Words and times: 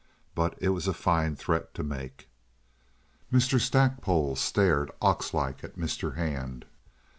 But 0.33 0.57
it 0.59 0.69
was 0.69 0.87
a 0.87 0.95
fine 0.95 1.35
threat 1.35 1.75
to 1.75 1.83
make. 1.83 2.27
Mr. 3.31 3.59
Stackpole 3.59 4.35
stared 4.35 4.89
ox 4.99 5.31
like 5.31 5.63
at 5.63 5.77
Mr. 5.77 6.15
Hand. 6.15 6.65